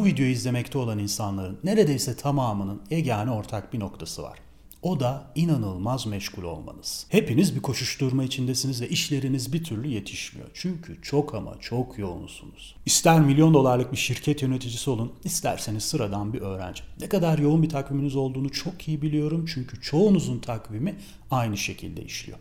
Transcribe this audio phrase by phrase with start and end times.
[0.00, 4.38] bu videoyu izlemekte olan insanların neredeyse tamamının yegane ortak bir noktası var.
[4.82, 7.06] O da inanılmaz meşgul olmanız.
[7.08, 10.48] Hepiniz bir koşuşturma içindesiniz ve işleriniz bir türlü yetişmiyor.
[10.54, 12.76] Çünkü çok ama çok yoğunsunuz.
[12.86, 16.82] İster milyon dolarlık bir şirket yöneticisi olun, isterseniz sıradan bir öğrenci.
[17.00, 20.96] Ne kadar yoğun bir takviminiz olduğunu çok iyi biliyorum çünkü çoğunuzun takvimi
[21.30, 22.38] aynı şekilde işliyor.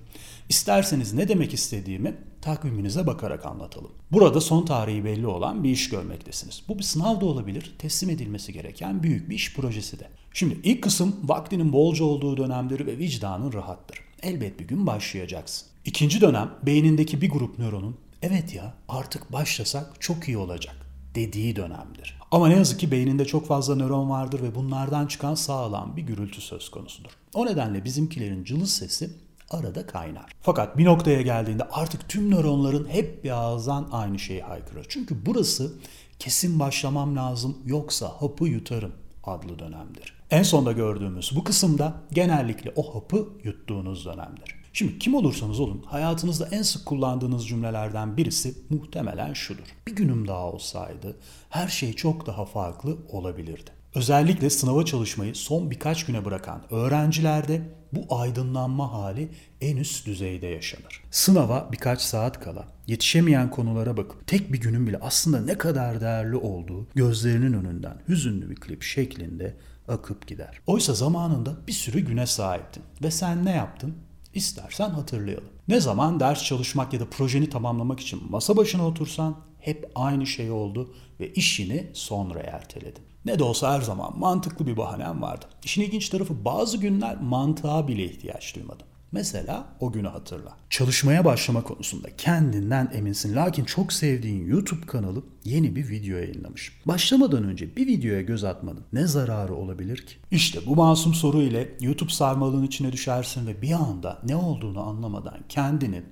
[0.49, 3.91] İsterseniz ne demek istediğimi takviminize bakarak anlatalım.
[4.11, 6.63] Burada son tarihi belli olan bir iş görmektesiniz.
[6.67, 10.07] Bu bir sınav da olabilir, teslim edilmesi gereken büyük bir iş projesi de.
[10.33, 14.01] Şimdi ilk kısım vaktinin bolca olduğu dönemdir ve vicdanın rahattır.
[14.21, 15.67] Elbet bir gün başlayacaksın.
[15.85, 20.75] İkinci dönem beynindeki bir grup nöronun evet ya artık başlasak çok iyi olacak
[21.15, 22.18] dediği dönemdir.
[22.31, 26.41] Ama ne yazık ki beyninde çok fazla nöron vardır ve bunlardan çıkan sağlam bir gürültü
[26.41, 27.11] söz konusudur.
[27.33, 29.09] O nedenle bizimkilerin cılız sesi
[29.49, 30.31] arada kaynar.
[30.41, 34.85] Fakat bir noktaya geldiğinde artık tüm nöronların hep bir ağızdan aynı şeyi haykırır.
[34.89, 35.73] Çünkü burası
[36.19, 38.91] kesin başlamam lazım yoksa hapı yutarım
[39.23, 40.13] adlı dönemdir.
[40.31, 44.58] En sonda gördüğümüz bu kısımda genellikle o hapı yuttuğunuz dönemdir.
[44.79, 49.63] Şimdi kim olursanız olun hayatınızda en sık kullandığınız cümlelerden birisi muhtemelen şudur.
[49.87, 51.17] Bir günüm daha olsaydı
[51.49, 53.71] her şey çok daha farklı olabilirdi.
[53.95, 57.61] Özellikle sınava çalışmayı son birkaç güne bırakan öğrencilerde
[57.93, 61.03] bu aydınlanma hali en üst düzeyde yaşanır.
[61.11, 66.35] Sınava birkaç saat kala yetişemeyen konulara bakıp tek bir günün bile aslında ne kadar değerli
[66.35, 70.59] olduğu gözlerinin önünden hüzünlü bir klip şeklinde akıp gider.
[70.67, 73.95] Oysa zamanında bir sürü güne sahiptin ve sen ne yaptın?
[74.39, 75.49] İstersen hatırlayalım.
[75.67, 80.51] Ne zaman ders çalışmak ya da projeni tamamlamak için masa başına otursan hep aynı şey
[80.51, 83.03] oldu ve işini sonra erteledin.
[83.25, 85.45] Ne de olsa her zaman mantıklı bir bahanem vardı.
[85.63, 88.87] İşin ilginç tarafı bazı günler mantığa bile ihtiyaç duymadım.
[89.11, 90.57] Mesela o günü hatırla.
[90.69, 96.79] Çalışmaya başlama konusunda kendinden eminsin lakin çok sevdiğin YouTube kanalı yeni bir video yayınlamış.
[96.85, 100.15] Başlamadan önce bir videoya göz atmanın ne zararı olabilir ki?
[100.31, 105.39] İşte bu masum soru ile YouTube sarmalının içine düşersin ve bir anda ne olduğunu anlamadan
[105.49, 106.03] kendini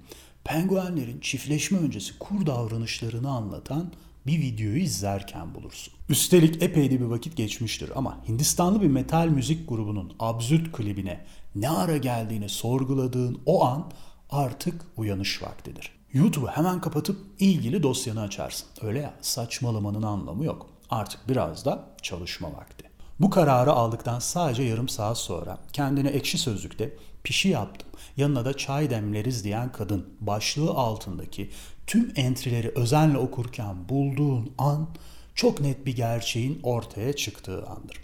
[0.44, 3.91] penguenlerin çiftleşme öncesi kur davranışlarını anlatan
[4.28, 5.94] bir videoyu izlerken bulursun.
[6.09, 11.25] Üstelik epey de bir vakit geçmiştir ama Hindistanlı bir metal müzik grubunun absürt klibine
[11.62, 13.91] ne ara geldiğini sorguladığın o an
[14.29, 15.91] artık uyanış vaktidir.
[16.13, 18.68] YouTube'u hemen kapatıp ilgili dosyanı açarsın.
[18.81, 20.69] Öyle ya saçmalamanın anlamı yok.
[20.90, 22.90] Artık biraz da çalışma vakti.
[23.19, 27.90] Bu kararı aldıktan sadece yarım saat sonra kendine ekşi sözlükte pişi yaptım.
[28.17, 31.50] Yanına da çay demleriz diyen kadın başlığı altındaki
[31.88, 34.88] tüm entrileri özenle okurken bulduğun an
[35.35, 38.01] çok net bir gerçeğin ortaya çıktığı andır.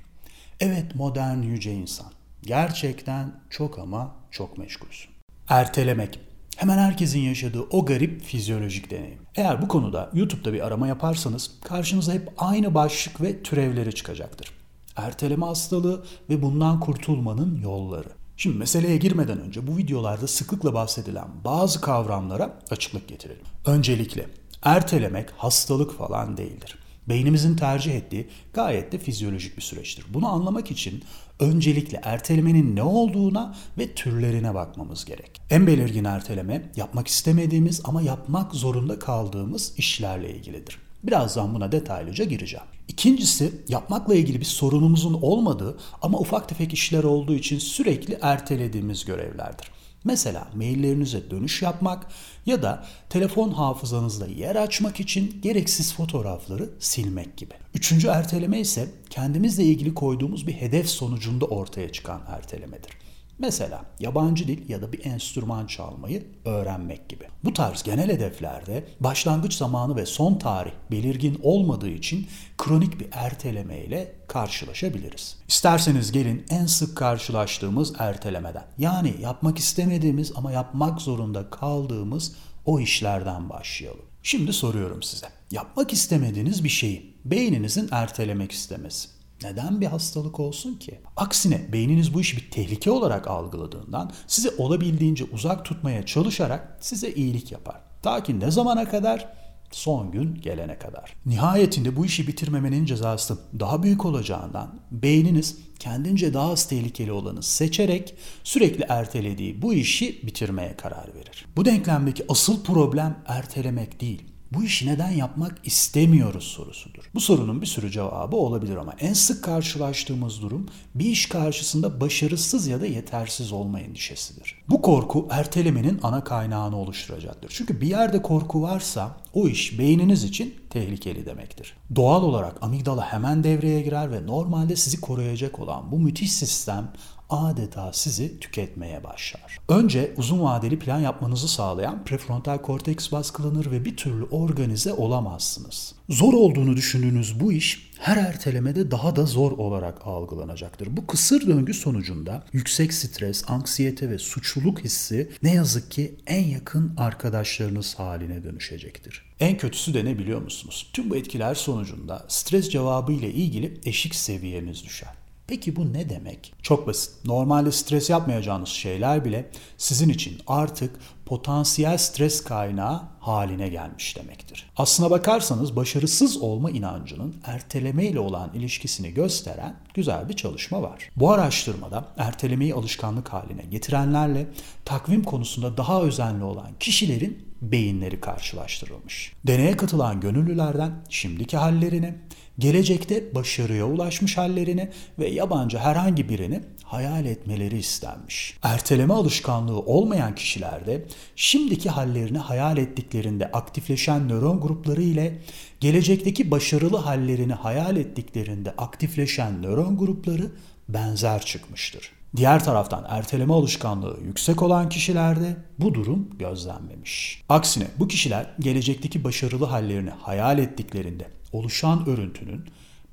[0.60, 2.08] Evet modern yüce insan.
[2.46, 5.12] Gerçekten çok ama çok meşgulsün.
[5.50, 6.20] Ertelemek.
[6.58, 9.20] Hemen herkesin yaşadığı o garip fizyolojik deneyim.
[9.36, 14.52] Eğer bu konuda YouTube'da bir arama yaparsanız karşınıza hep aynı başlık ve türevleri çıkacaktır.
[14.96, 18.10] Erteleme hastalığı ve bundan kurtulmanın yolları.
[18.38, 23.46] Şimdi meseleye girmeden önce bu videolarda sıklıkla bahsedilen bazı kavramlara açıklık getirelim.
[23.66, 24.28] Öncelikle
[24.64, 26.83] ertelemek hastalık falan değildir.
[27.10, 30.06] Beynimizin tercih ettiği gayet de fizyolojik bir süreçtir.
[30.14, 31.04] Bunu anlamak için
[31.40, 35.42] öncelikle ertelemenin ne olduğuna ve türlerine bakmamız gerek.
[35.50, 40.78] En belirgin erteleme yapmak istemediğimiz ama yapmak zorunda kaldığımız işlerle ilgilidir.
[41.04, 42.66] Birazdan buna detaylıca gireceğim.
[42.88, 49.68] İkincisi yapmakla ilgili bir sorunumuzun olmadığı ama ufak tefek işler olduğu için sürekli ertelediğimiz görevlerdir.
[50.04, 52.08] Mesela maillerinize dönüş yapmak
[52.46, 57.54] ya da telefon hafızanızda yer açmak için gereksiz fotoğrafları silmek gibi.
[57.74, 63.03] Üçüncü erteleme ise kendimizle ilgili koyduğumuz bir hedef sonucunda ortaya çıkan ertelemedir.
[63.40, 67.24] Mesela yabancı dil ya da bir enstrüman çalmayı öğrenmek gibi.
[67.44, 72.28] Bu tarz genel hedeflerde başlangıç zamanı ve son tarih belirgin olmadığı için
[72.58, 75.38] kronik bir erteleme ile karşılaşabiliriz.
[75.48, 82.36] İsterseniz gelin en sık karşılaştığımız ertelemeden yani yapmak istemediğimiz ama yapmak zorunda kaldığımız
[82.66, 84.06] o işlerden başlayalım.
[84.24, 85.28] Şimdi soruyorum size.
[85.52, 89.10] Yapmak istemediğiniz bir şeyi beyninizin ertelemek istemesi
[89.44, 91.00] neden bir hastalık olsun ki?
[91.18, 97.52] Aksine beyniniz bu işi bir tehlike olarak algıladığından sizi olabildiğince uzak tutmaya çalışarak size iyilik
[97.52, 97.82] yapar.
[98.02, 99.34] Ta ki ne zamana kadar?
[99.72, 101.16] Son gün gelene kadar.
[101.26, 108.16] Nihayetinde bu işi bitirmemenin cezası daha büyük olacağından beyniniz kendince daha az tehlikeli olanı seçerek
[108.44, 111.46] sürekli ertelediği bu işi bitirmeye karar verir.
[111.56, 114.24] Bu denklemdeki asıl problem ertelemek değil,
[114.54, 117.04] Bu işi neden yapmak istemiyoruz sorusudur.
[117.14, 120.66] Bu sorunun bir sürü cevabı olabilir ama en sık karşılaştığımız durum
[120.96, 124.64] bir iş karşısında başarısız ya da yetersiz olma endişesidir.
[124.70, 127.52] Bu korku ertelemenin ana kaynağını oluşturacaktır.
[127.56, 131.78] Çünkü bir yerde korku varsa o iş beyniniz için tehlikeli demektir.
[131.96, 136.92] Doğal olarak amigdala hemen devreye girer ve normalde sizi koruyacak olan bu müthiş sistem
[137.34, 139.58] adeta sizi tüketmeye başlar.
[139.70, 145.96] Önce uzun vadeli plan yapmanızı sağlayan prefrontal korteks baskılanır ve bir türlü organize olamazsınız.
[146.10, 150.98] Zor olduğunu düşündüğünüz bu iş her ertelemede daha da zor olarak algılanacaktır.
[150.98, 156.94] Bu kısır döngü sonucunda yüksek stres, anksiyete ve suçluluk hissi ne yazık ki en yakın
[156.98, 159.24] arkadaşlarınız haline dönüşecektir.
[159.40, 160.90] En kötüsü de ne biliyor musunuz?
[160.94, 165.23] Tüm bu etkiler sonucunda stres cevabı ile ilgili eşik seviyeniz düşer.
[165.54, 166.54] Peki bu ne demek?
[166.62, 167.26] Çok basit.
[167.26, 170.96] Normalde stres yapmayacağınız şeyler bile sizin için artık
[171.26, 174.70] potansiyel stres kaynağı haline gelmiş demektir.
[174.78, 181.10] Aslına bakarsanız başarısız olma inancının erteleme ile olan ilişkisini gösteren güzel bir çalışma var.
[181.16, 184.48] Bu araştırmada ertelemeyi alışkanlık haline getirenlerle
[184.86, 189.34] takvim konusunda daha özenli olan kişilerin beyinleri karşılaştırılmış.
[189.48, 192.16] Deneye katılan gönüllülerden şimdiki hallerini,
[192.60, 194.90] gelecekte başarıya ulaşmış hallerini
[195.20, 198.58] ve yabancı herhangi birini hayal etmeleri istenmiş.
[198.64, 201.06] Erteleme alışkanlığı olmayan kişilerde
[201.36, 205.40] şimdiki hallerini hayal ettiklerinde aktifleşen nöron grupları ile
[205.80, 210.52] gelecekteki başarılı hallerini hayal ettiklerinde aktifleşen nöron grupları
[210.90, 212.12] benzer çıkmıştır.
[212.36, 217.42] Diğer taraftan erteleme alışkanlığı yüksek olan kişilerde bu durum gözlenmemiş.
[217.50, 222.62] Aksine bu kişiler gelecekteki başarılı hallerini hayal ettiklerinde oluşan örüntünün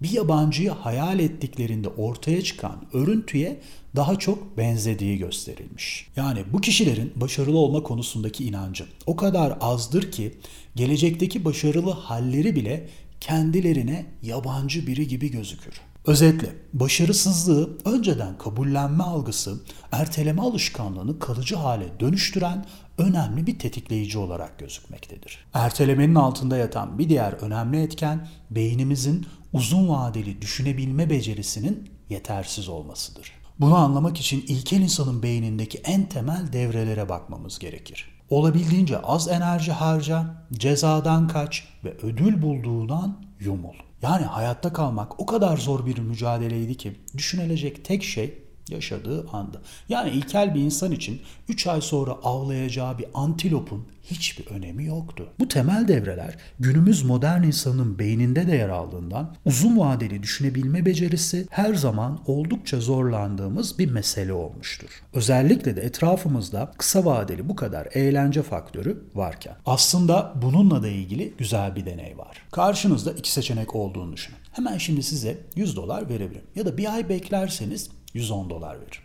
[0.03, 3.61] bir yabancıyı hayal ettiklerinde ortaya çıkan örüntüye
[3.97, 6.07] daha çok benzediği gösterilmiş.
[6.17, 10.35] Yani bu kişilerin başarılı olma konusundaki inancı o kadar azdır ki
[10.77, 12.89] gelecekteki başarılı halleri bile
[13.21, 15.81] kendilerine yabancı biri gibi gözükür.
[16.07, 19.61] Özetle başarısızlığı önceden kabullenme algısı
[19.93, 22.67] erteleme alışkanlığını kalıcı hale dönüştüren
[23.01, 25.39] önemli bir tetikleyici olarak gözükmektedir.
[25.55, 33.33] Ertelemenin altında yatan bir diğer önemli etken beynimizin uzun vadeli düşünebilme becerisinin yetersiz olmasıdır.
[33.61, 38.09] Bunu anlamak için ilkel insanın beynindeki en temel devrelere bakmamız gerekir.
[38.31, 43.75] Olabildiğince az enerji harca, cezadan kaç ve ödül bulduğundan yumul.
[44.03, 49.61] Yani hayatta kalmak o kadar zor bir mücadeleydi ki düşünülecek tek şey yaşadığı anda.
[49.89, 55.29] Yani ilkel bir insan için 3 ay sonra avlayacağı bir antilopun hiçbir önemi yoktu.
[55.39, 61.75] Bu temel devreler günümüz modern insanın beyninde de yer aldığından uzun vadeli düşünebilme becerisi her
[61.75, 65.03] zaman oldukça zorlandığımız bir mesele olmuştur.
[65.15, 69.57] Özellikle de etrafımızda kısa vadeli bu kadar eğlence faktörü varken.
[69.67, 72.37] Aslında bununla da ilgili güzel bir deney var.
[72.51, 74.39] Karşınızda iki seçenek olduğunu düşünün.
[74.53, 76.47] Hemen şimdi size 100 dolar verebilirim.
[76.55, 79.01] Ya da bir ay beklerseniz 110 dolar verir.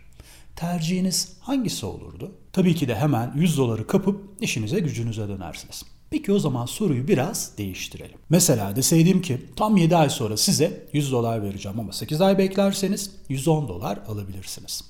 [0.56, 2.32] Tercihiniz hangisi olurdu?
[2.52, 5.84] Tabii ki de hemen 100 doları kapıp işinize gücünüze dönersiniz.
[6.10, 8.18] Peki o zaman soruyu biraz değiştirelim.
[8.28, 13.10] Mesela deseydim ki tam 7 ay sonra size 100 dolar vereceğim ama 8 ay beklerseniz
[13.28, 14.84] 110 dolar alabilirsiniz.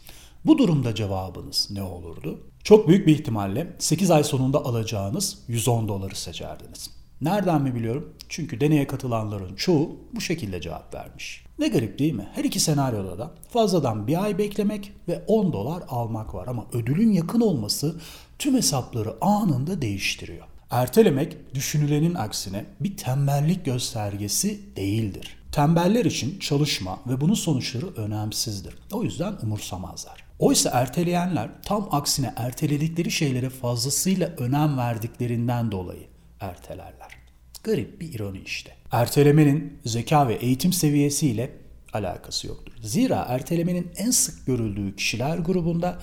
[0.44, 2.40] Bu durumda cevabınız ne olurdu?
[2.64, 6.90] Çok büyük bir ihtimalle 8 ay sonunda alacağınız 110 doları seçerdiniz.
[7.20, 8.14] Nereden mi biliyorum?
[8.28, 11.45] Çünkü deneye katılanların çoğu bu şekilde cevap vermiş.
[11.58, 12.28] Ne garip değil mi?
[12.34, 17.12] Her iki senaryoda da fazladan bir ay beklemek ve 10 dolar almak var ama ödülün
[17.12, 17.96] yakın olması
[18.38, 20.46] tüm hesapları anında değiştiriyor.
[20.70, 25.36] Ertelemek düşünülenin aksine bir tembellik göstergesi değildir.
[25.52, 28.74] Tembeller için çalışma ve bunun sonuçları önemsizdir.
[28.92, 30.24] O yüzden umursamazlar.
[30.38, 36.06] Oysa erteleyenler tam aksine erteledikleri şeylere fazlasıyla önem verdiklerinden dolayı
[36.40, 37.25] ertelerler.
[37.66, 38.76] Garip bir ironi işte.
[38.92, 41.52] Ertelemenin zeka ve eğitim seviyesiyle
[41.92, 42.72] alakası yoktur.
[42.82, 45.98] Zira ertelemenin en sık görüldüğü kişiler grubunda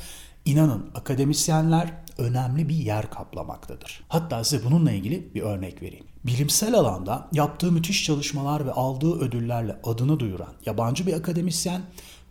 [0.45, 4.03] inanın akademisyenler önemli bir yer kaplamaktadır.
[4.07, 6.05] Hatta size bununla ilgili bir örnek vereyim.
[6.23, 11.81] Bilimsel alanda yaptığı müthiş çalışmalar ve aldığı ödüllerle adını duyuran yabancı bir akademisyen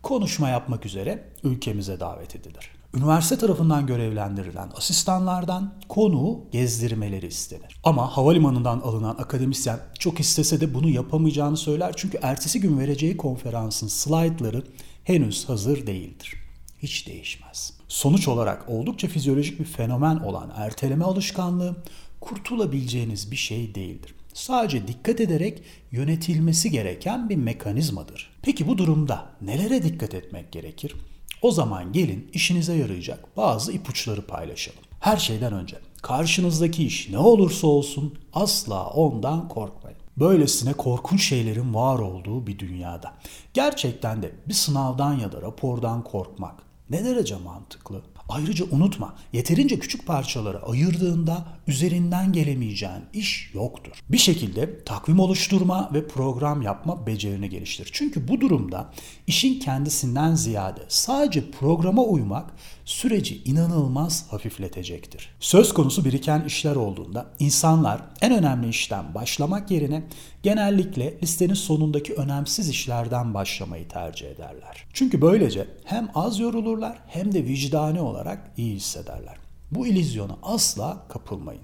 [0.02, 2.70] konuşma yapmak üzere ülkemize davet edilir.
[2.94, 7.80] Üniversite tarafından görevlendirilen asistanlardan konuğu gezdirmeleri istenir.
[7.84, 13.88] Ama havalimanından alınan akademisyen çok istese de bunu yapamayacağını söyler çünkü ertesi gün vereceği konferansın
[13.88, 14.62] slaytları
[15.04, 16.34] henüz hazır değildir.
[16.78, 17.72] Hiç değişmez.
[17.88, 21.76] Sonuç olarak oldukça fizyolojik bir fenomen olan erteleme alışkanlığı
[22.20, 24.14] kurtulabileceğiniz bir şey değildir.
[24.34, 28.30] Sadece dikkat ederek yönetilmesi gereken bir mekanizmadır.
[28.42, 30.94] Peki bu durumda nelere dikkat etmek gerekir?
[31.42, 34.80] O zaman gelin işinize yarayacak bazı ipuçları paylaşalım.
[35.00, 39.98] Her şeyden önce Karşınızdaki iş ne olursa olsun asla ondan korkmayın.
[40.16, 43.14] Böylesine korkunç şeylerin var olduğu bir dünyada.
[43.54, 46.54] Gerçekten de bir sınavdan ya da rapordan korkmak
[46.90, 48.02] ne derece mantıklı?
[48.34, 53.92] Ayrıca unutma, yeterince küçük parçalara ayırdığında üzerinden gelemeyeceğin iş yoktur.
[54.08, 57.88] Bir şekilde takvim oluşturma ve program yapma becerini geliştir.
[57.92, 58.90] Çünkü bu durumda
[59.26, 65.28] işin kendisinden ziyade sadece programa uymak süreci inanılmaz hafifletecektir.
[65.40, 70.02] Söz konusu biriken işler olduğunda insanlar en önemli işten başlamak yerine
[70.42, 74.84] genellikle listenin sonundaki önemsiz işlerden başlamayı tercih ederler.
[74.92, 78.21] Çünkü böylece hem az yorulurlar hem de vicdani olarak
[78.56, 79.36] iyi hissederler.
[79.70, 81.62] Bu ilizyona asla kapılmayın.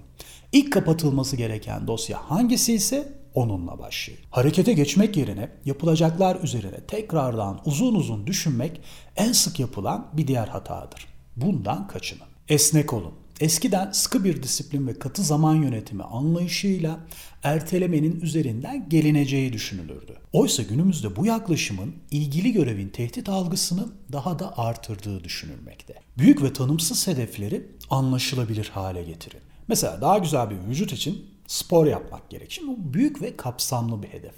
[0.51, 4.21] İlk kapatılması gereken dosya hangisi ise onunla başlayın.
[4.31, 8.81] Harekete geçmek yerine yapılacaklar üzerine tekrardan uzun uzun düşünmek
[9.15, 11.07] en sık yapılan bir diğer hatadır.
[11.35, 12.27] Bundan kaçının.
[12.49, 13.13] Esnek olun.
[13.39, 16.99] Eskiden sıkı bir disiplin ve katı zaman yönetimi anlayışıyla
[17.43, 20.17] ertelemenin üzerinden gelineceği düşünülürdü.
[20.33, 25.93] Oysa günümüzde bu yaklaşımın ilgili görevin tehdit algısını daha da artırdığı düşünülmekte.
[26.17, 29.41] Büyük ve tanımsız hedefleri anlaşılabilir hale getirin.
[29.67, 32.51] Mesela daha güzel bir vücut için spor yapmak gerek.
[32.51, 34.33] Şimdi bu büyük ve kapsamlı bir hedef.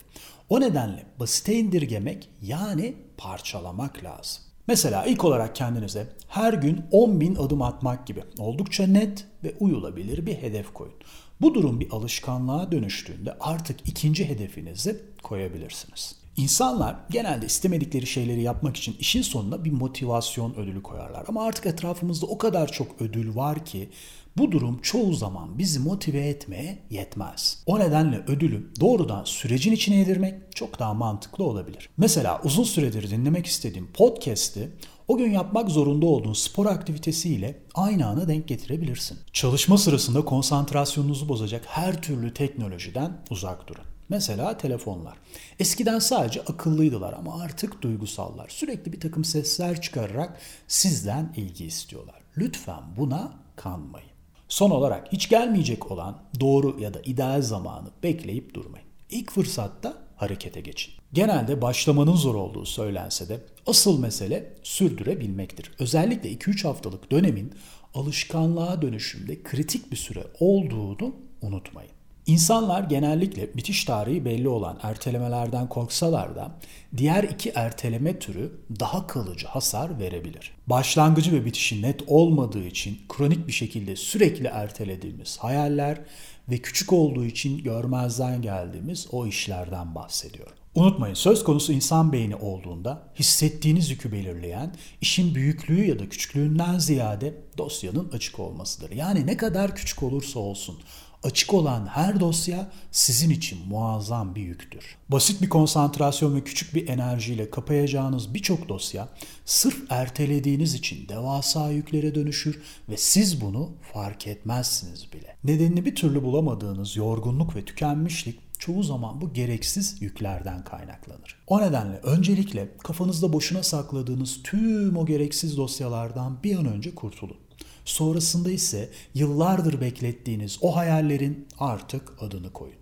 [0.50, 4.43] O nedenle basite indirgemek yani parçalamak lazım.
[4.68, 10.25] Mesela ilk olarak kendinize her gün 10 bin adım atmak gibi oldukça net ve uyulabilir
[10.25, 10.94] bir hedef koyun.
[11.41, 16.21] Bu durum bir alışkanlığa dönüştüğünde artık ikinci hedefinizi koyabilirsiniz.
[16.41, 21.25] İnsanlar genelde istemedikleri şeyleri yapmak için işin sonuna bir motivasyon ödülü koyarlar.
[21.27, 23.89] Ama artık etrafımızda o kadar çok ödül var ki
[24.38, 27.63] bu durum çoğu zaman bizi motive etmeye yetmez.
[27.65, 31.89] O nedenle ödülü doğrudan sürecin içine yedirmek çok daha mantıklı olabilir.
[31.98, 34.71] Mesela uzun süredir dinlemek istediğim podcast'i
[35.07, 39.17] o gün yapmak zorunda olduğun spor aktivitesiyle aynı ana denk getirebilirsin.
[39.33, 43.86] Çalışma sırasında konsantrasyonunuzu bozacak her türlü teknolojiden uzak durun.
[44.12, 45.18] Mesela telefonlar.
[45.60, 48.50] Eskiden sadece akıllıydılar ama artık duygusallar.
[48.50, 52.15] Sürekli bir takım sesler çıkararak sizden ilgi istiyorlar.
[52.38, 54.10] Lütfen buna kanmayın.
[54.50, 58.88] Son olarak hiç gelmeyecek olan doğru ya da ideal zamanı bekleyip durmayın.
[59.10, 60.94] İlk fırsatta harekete geçin.
[61.13, 65.72] Genelde başlamanın zor olduğu söylense de asıl mesele sürdürebilmektir.
[65.80, 67.53] Özellikle 2-3 haftalık dönemin
[67.94, 72.00] alışkanlığa dönüşümde kritik bir süre olduğunu unutmayın.
[72.25, 76.51] İnsanlar genellikle bitiş tarihi belli olan ertelemelerden korksalar da
[76.98, 80.51] diğer iki erteleme türü daha kalıcı hasar verebilir.
[80.68, 86.01] Başlangıcı ve bitişi net olmadığı için kronik bir şekilde sürekli ertelediğimiz hayaller
[86.50, 90.54] ve küçük olduğu için görmezden geldiğimiz o işlerden bahsediyorum.
[90.75, 97.34] Unutmayın söz konusu insan beyni olduğunda hissettiğiniz yükü belirleyen işin büyüklüğü ya da küçüklüğünden ziyade
[97.58, 98.92] dosyanın açık olmasıdır.
[98.92, 100.80] Yani ne kadar küçük olursa olsun
[101.24, 104.98] Açık olan her dosya sizin için muazzam bir yüktür.
[105.10, 109.08] Basit bir konsantrasyon ve küçük bir enerjiyle kapayacağınız birçok dosya
[109.46, 115.36] sırf ertelediğiniz için devasa yüklere dönüşür ve siz bunu fark etmezsiniz bile.
[115.44, 121.44] Nedenini bir türlü bulamadığınız yorgunluk ve tükenmişlik çoğu zaman bu gereksiz yüklerden kaynaklanır.
[121.48, 127.38] O nedenle öncelikle kafanızda boşuna sakladığınız tüm o gereksiz dosyalardan bir an önce kurtulun.
[127.85, 132.81] Sonrasında ise yıllardır beklettiğiniz o hayallerin artık adını koyun.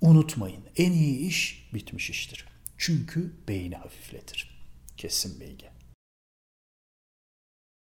[0.00, 2.44] Unutmayın en iyi iş bitmiş iştir.
[2.78, 4.50] Çünkü beyni hafifletir.
[4.96, 5.79] Kesin bilgi.